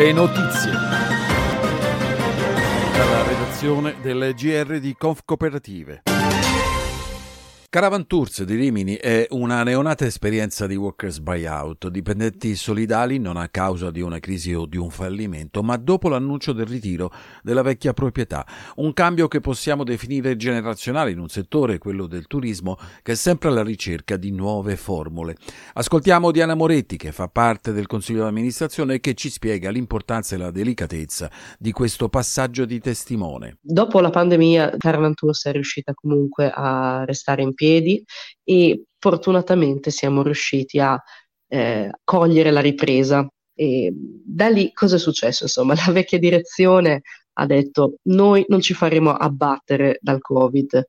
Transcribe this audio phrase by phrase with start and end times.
[0.00, 0.72] Le notizie.
[2.96, 6.04] Dalla redazione del GR di Conf Cooperative.
[7.72, 13.48] Caravan Tours di Rimini è una neonata esperienza di workers buyout, dipendenti solidali non a
[13.48, 17.12] causa di una crisi o di un fallimento, ma dopo l'annuncio del ritiro
[17.44, 18.44] della vecchia proprietà.
[18.74, 23.50] Un cambio che possiamo definire generazionale in un settore, quello del turismo, che è sempre
[23.50, 25.36] alla ricerca di nuove formule.
[25.74, 30.38] Ascoltiamo Diana Moretti, che fa parte del Consiglio d'amministrazione e che ci spiega l'importanza e
[30.38, 33.58] la delicatezza di questo passaggio di testimone.
[33.60, 37.58] Dopo la pandemia, Caravan Tours è riuscita comunque a restare in piedi
[38.44, 41.00] e fortunatamente siamo riusciti a
[41.48, 43.26] eh, cogliere la ripresa.
[43.54, 45.44] E da lì cosa è successo?
[45.44, 47.02] Insomma, la vecchia direzione
[47.34, 50.84] ha detto noi non ci faremo abbattere dal Covid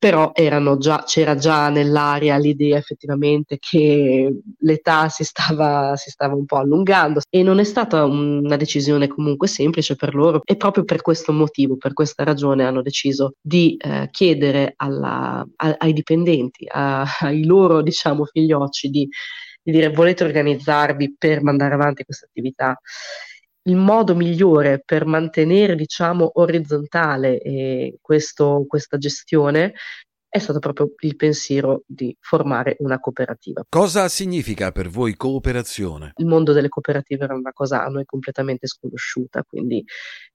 [0.00, 0.32] però
[0.78, 7.20] già, c'era già nell'aria l'idea effettivamente che l'età si stava, si stava, un po' allungando
[7.28, 11.76] e non è stata una decisione comunque semplice per loro e proprio per questo motivo,
[11.76, 17.82] per questa ragione hanno deciso di eh, chiedere alla, a, ai dipendenti, a, ai loro
[17.82, 19.06] diciamo figliocci di,
[19.62, 22.80] di dire volete organizzarvi per mandare avanti questa attività
[23.64, 29.74] il modo migliore per mantenere, diciamo, orizzontale eh, questo, questa gestione
[30.30, 33.64] è stato proprio il pensiero di formare una cooperativa.
[33.68, 36.12] Cosa significa per voi cooperazione?
[36.16, 39.84] Il mondo delle cooperative era una cosa a noi completamente sconosciuta, quindi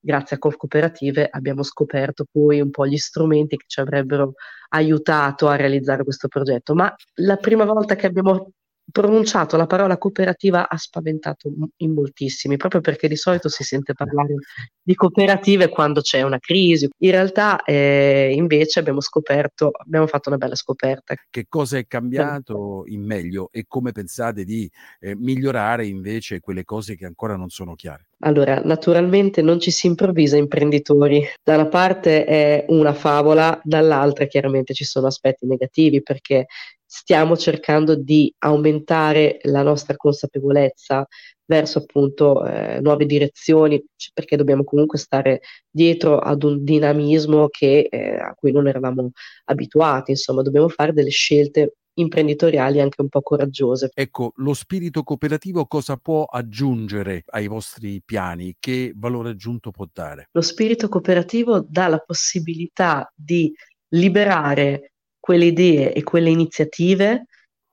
[0.00, 4.32] grazie a Coop Cooperative abbiamo scoperto poi un po' gli strumenti che ci avrebbero
[4.70, 8.52] aiutato a realizzare questo progetto, ma la prima volta che abbiamo
[8.92, 14.34] pronunciato la parola cooperativa ha spaventato in moltissimi, proprio perché di solito si sente parlare
[14.82, 16.88] di cooperative quando c'è una crisi.
[16.98, 21.14] In realtà eh, invece abbiamo scoperto, abbiamo fatto una bella scoperta.
[21.28, 26.94] Che cosa è cambiato in meglio e come pensate di eh, migliorare invece quelle cose
[26.94, 28.06] che ancora non sono chiare?
[28.24, 31.24] Allora, naturalmente non ci si improvvisa imprenditori.
[31.42, 36.46] Da una parte è una favola, dall'altra chiaramente ci sono aspetti negativi perché
[36.84, 41.04] stiamo cercando di aumentare la nostra consapevolezza
[41.44, 43.82] verso appunto eh, nuove direzioni,
[44.14, 49.10] perché dobbiamo comunque stare dietro ad un dinamismo che, eh, a cui non eravamo
[49.46, 53.90] abituati, insomma, dobbiamo fare delle scelte imprenditoriali anche un po' coraggiose.
[53.94, 58.56] Ecco, lo spirito cooperativo cosa può aggiungere ai vostri piani?
[58.58, 60.28] Che valore aggiunto può dare?
[60.32, 63.52] Lo spirito cooperativo dà la possibilità di
[63.88, 67.26] liberare quelle idee e quelle iniziative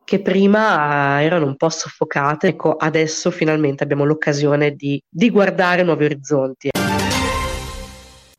[0.04, 2.48] che prima erano un po' soffocate.
[2.48, 6.70] Ecco, adesso finalmente abbiamo l'occasione di, di guardare nuovi orizzonti.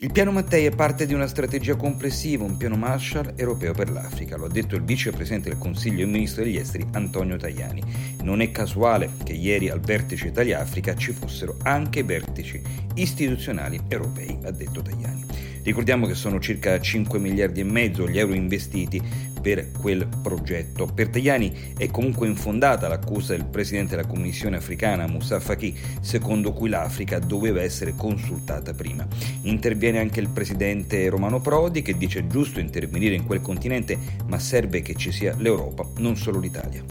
[0.03, 4.39] Il piano Mattei è parte di una strategia complessiva, un piano Marshall europeo per l'Africa,
[4.39, 7.83] lo ha detto il vicepresidente del Consiglio e ministro degli esteri Antonio Tajani.
[8.23, 12.63] Non è casuale che ieri al vertice Italia-Africa ci fossero anche vertici
[12.95, 15.30] istituzionali europei, ha detto Tajani.
[15.63, 19.01] Ricordiamo che sono circa 5 miliardi e mezzo gli euro investiti
[19.41, 20.87] per quel progetto.
[20.87, 26.69] Per Tajani è comunque infondata l'accusa del presidente della Commissione africana Moussa Faki, secondo cui
[26.69, 29.07] l'Africa doveva essere consultata prima.
[29.43, 34.83] Interviene anche il presidente Romano Prodi che dice giusto intervenire in quel continente, ma serve
[34.83, 36.85] che ci sia l'Europa, non solo l'Italia.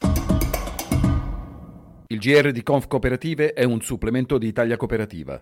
[2.12, 5.38] Il GR di Conf Cooperative è un supplemento di Italia Cooperativa.